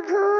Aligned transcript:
Cuckoo. 0.00 0.30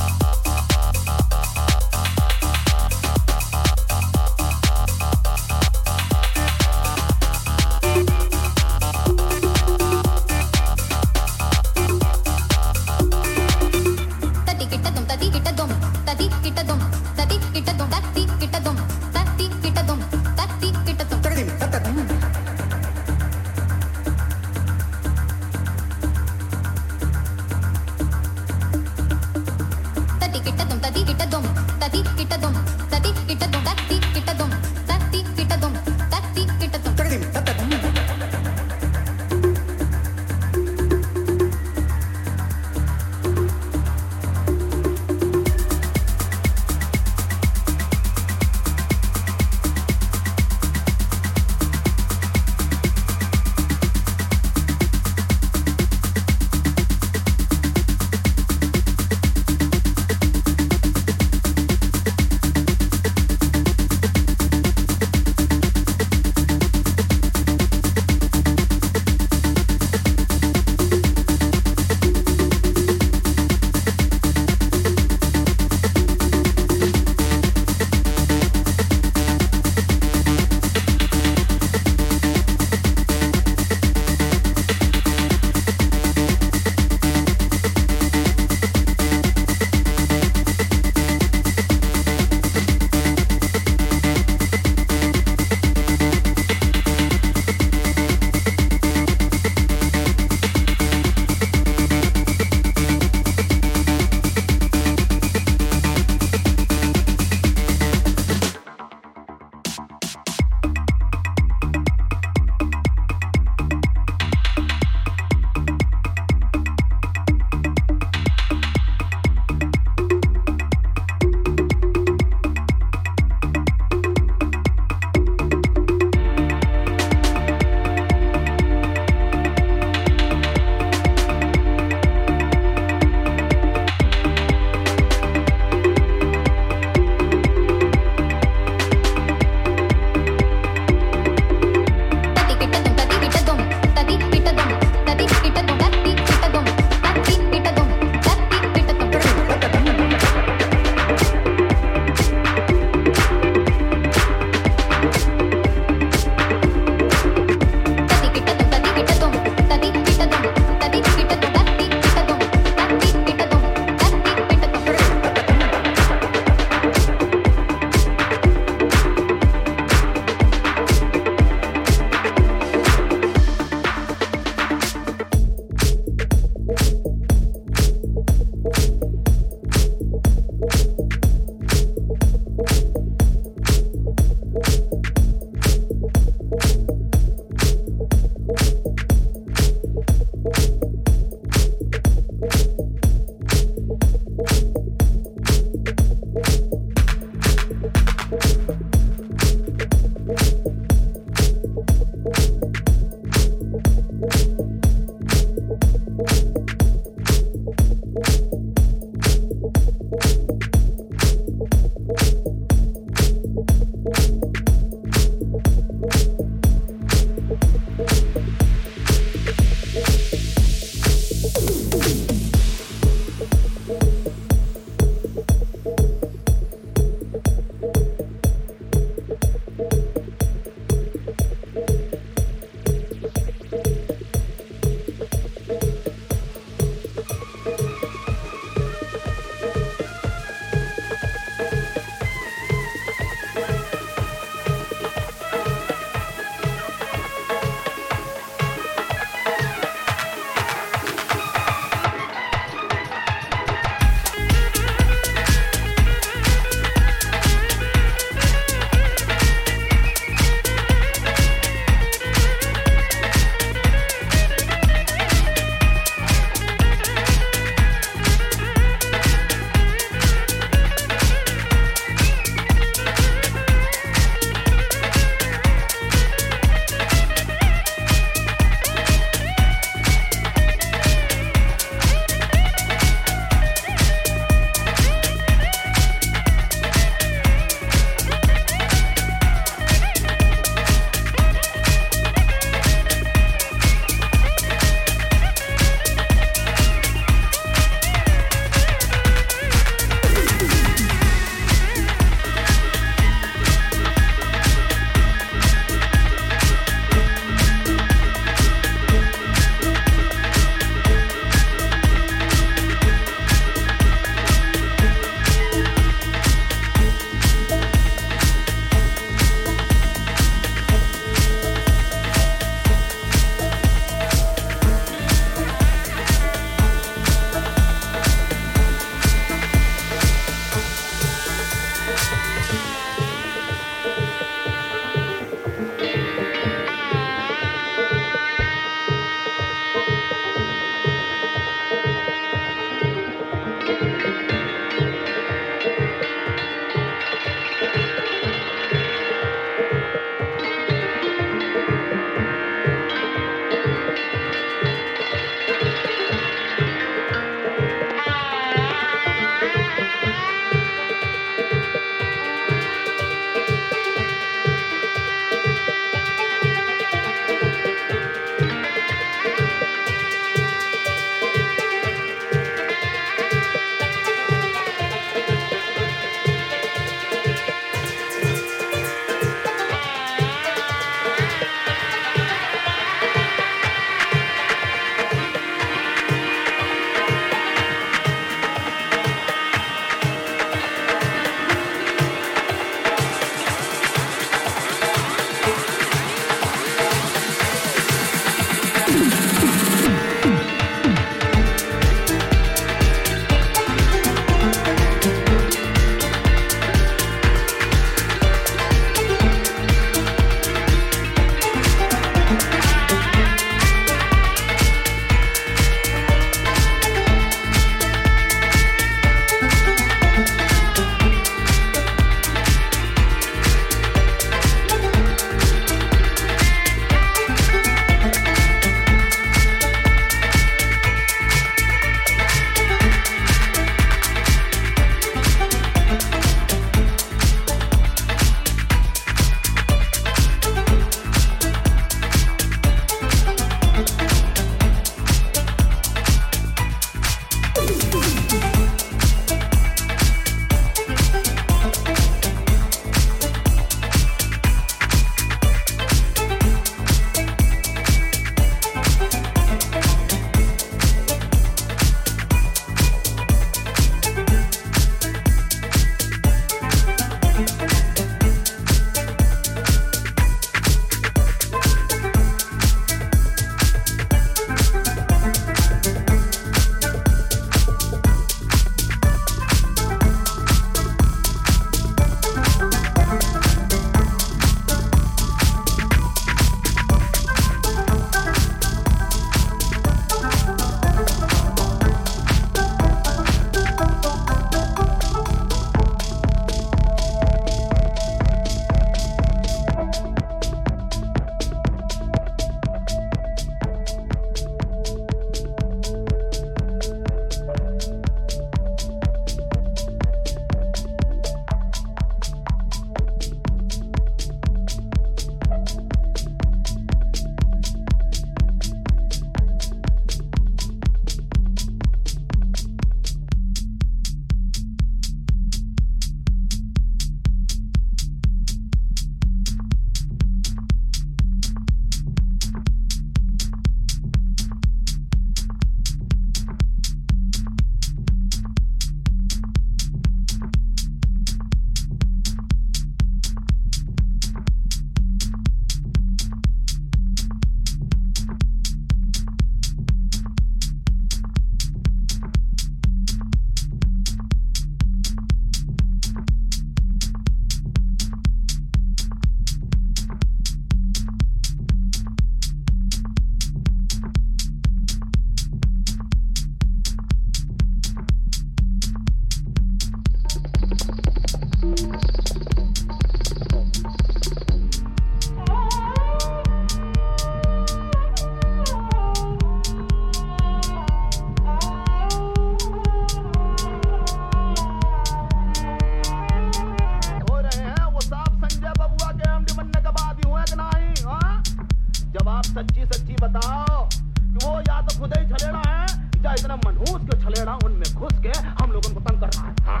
इतना 596.58 596.76
मनहूस 596.84 597.20
के 597.30 597.38
छलेड़ा 597.42 597.74
उनमें 597.84 598.14
घुस 598.14 598.32
के 598.46 598.58
हम 598.68 598.92
लोगों 598.92 599.14
को 599.14 599.20
तंग 599.28 599.40
कर 599.40 599.50
रहा 599.58 599.66
है 599.68 599.76
हाँ, 599.86 600.00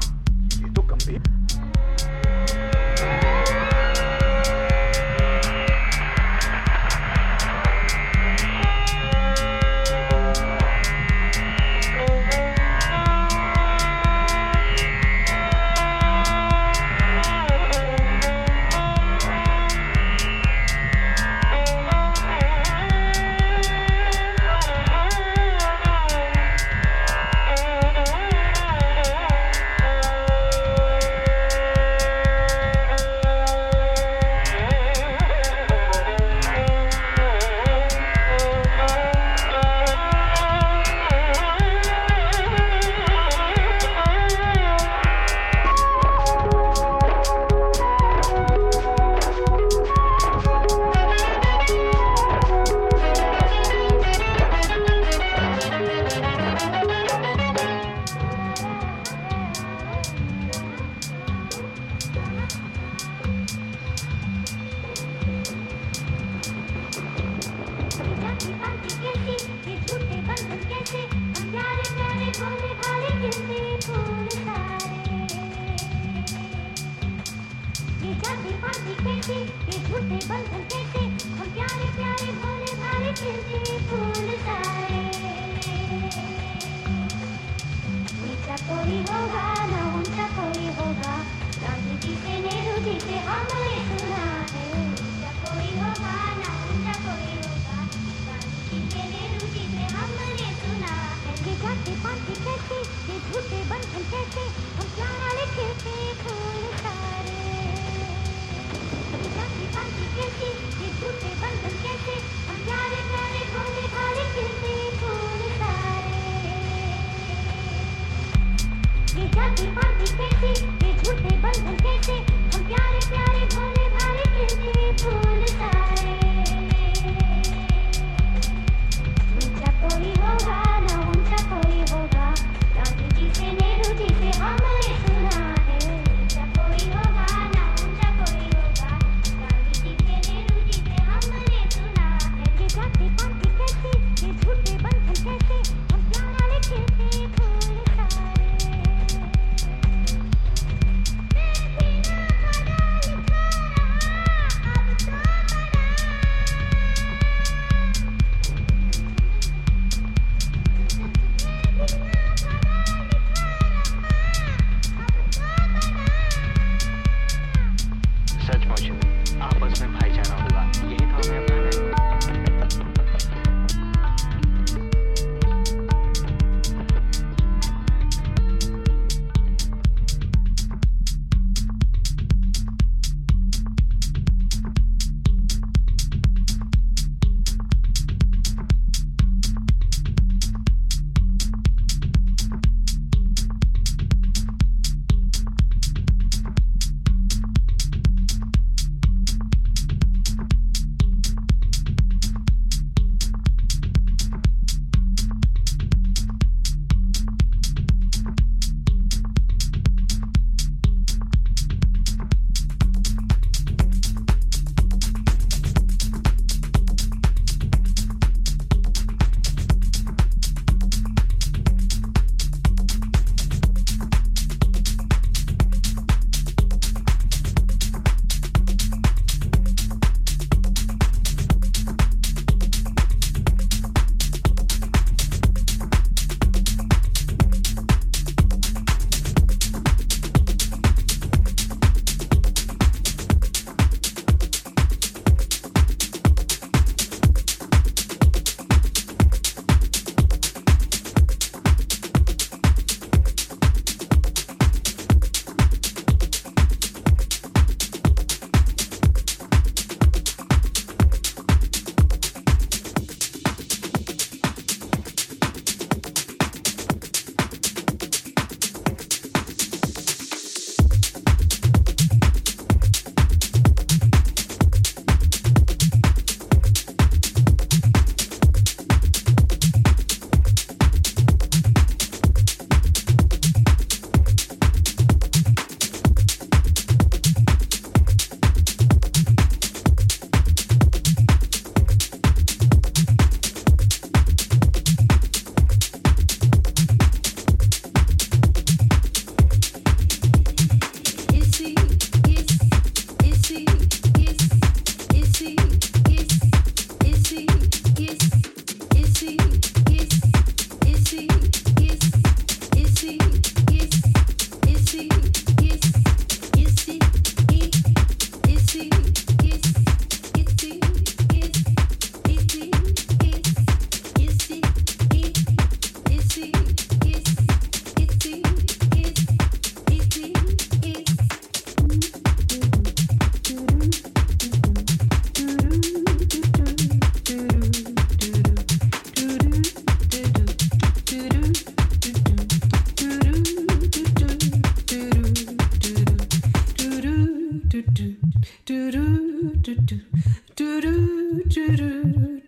ये 0.64 0.72
तो 0.74 0.82
गंभीर 0.94 1.22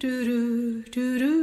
do 0.03 0.11
do 0.24 0.82
do 0.94 1.07
do 1.22 1.39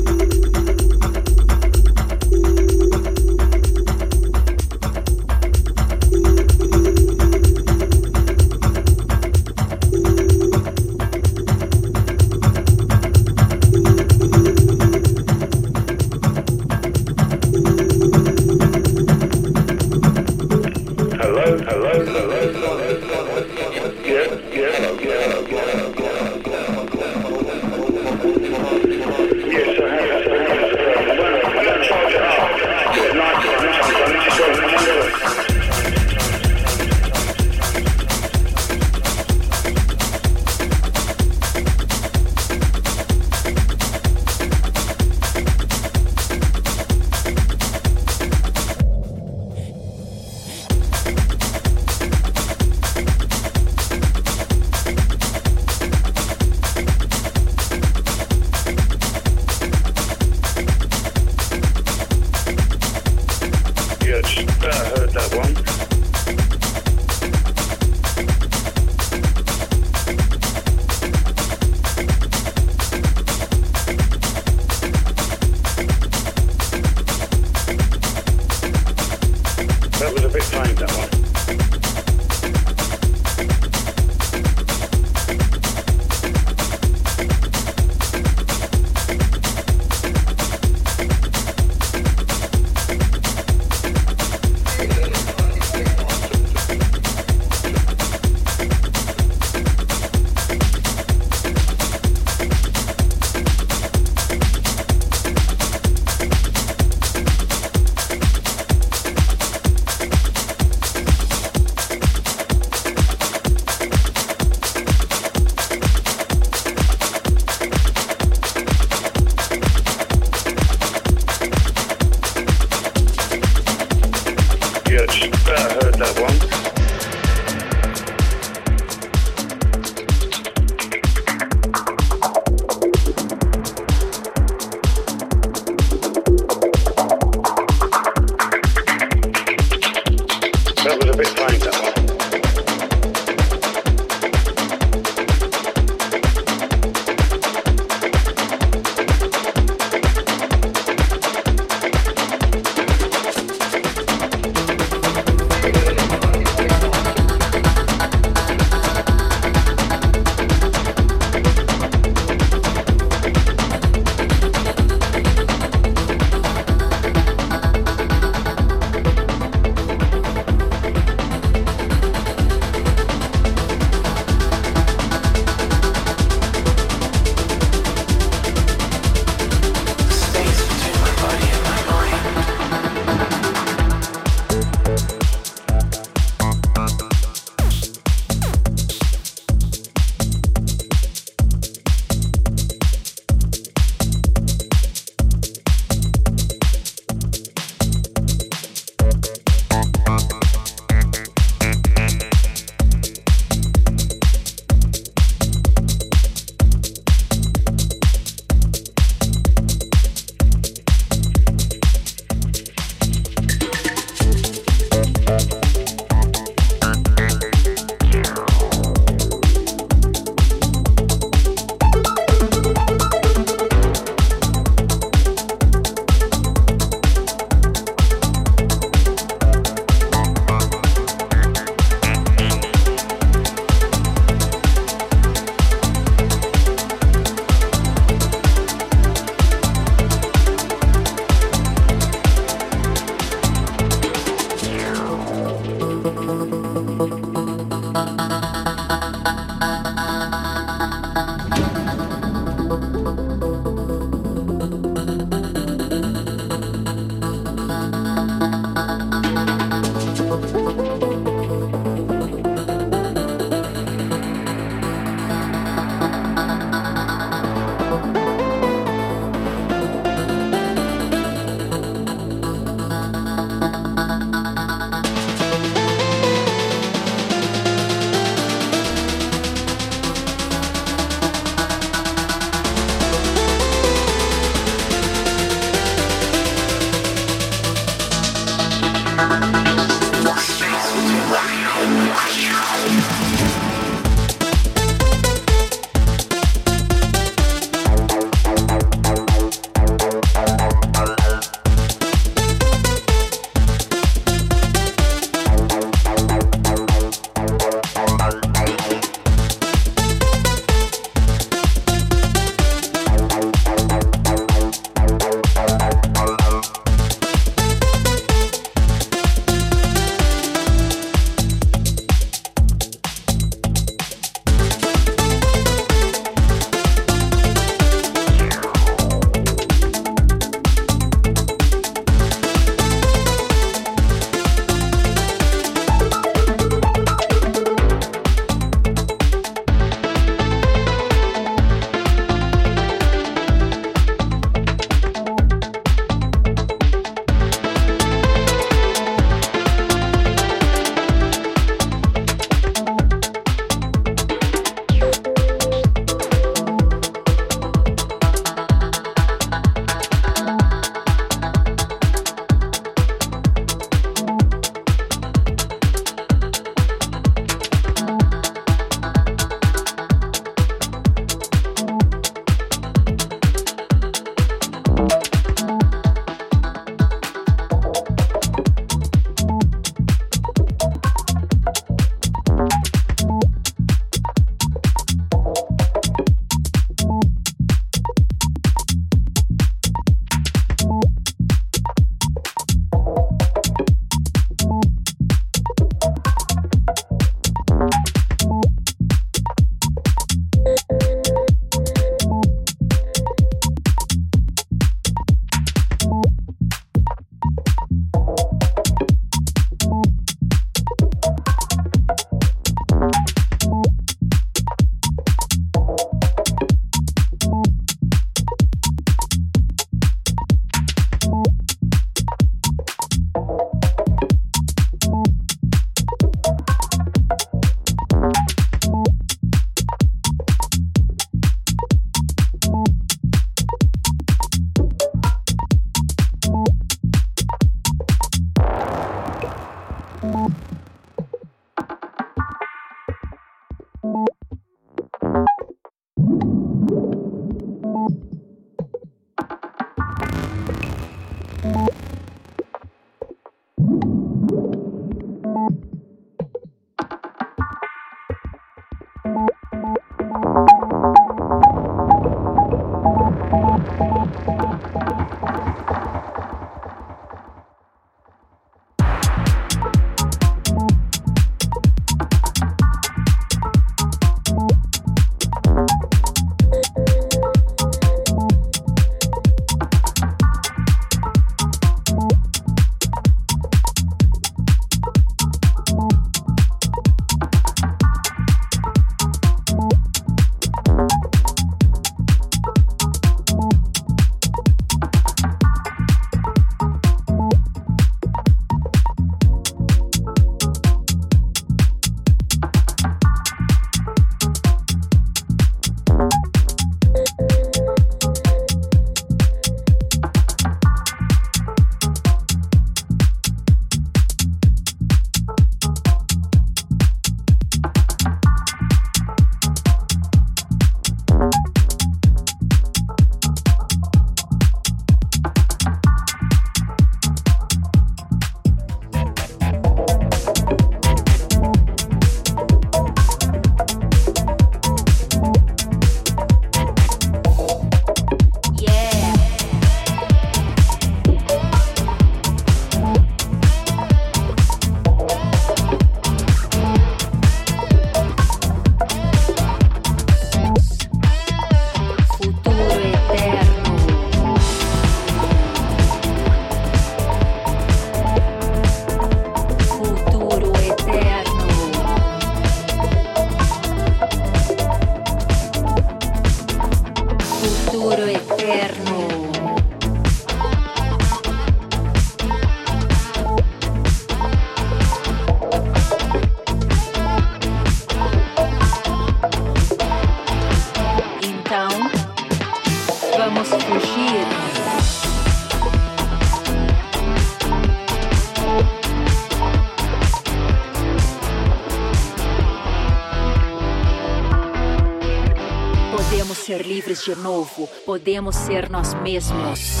de 597.26 597.34
novo. 597.36 597.88
Podemos 598.04 598.54
ser 598.54 598.88
nós 598.88 599.12
mesmos. 599.14 600.00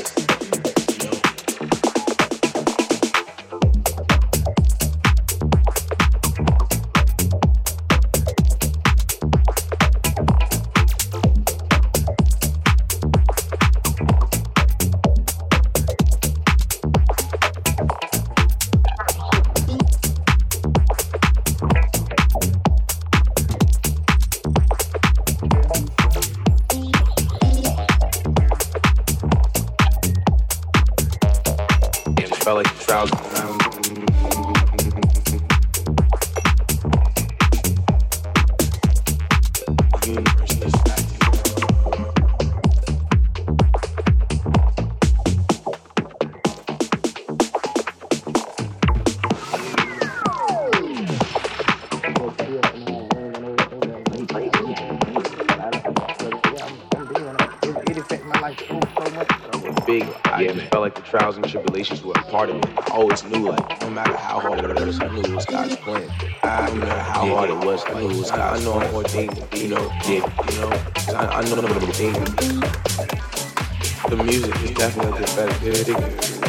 Ready? 75.87 76.40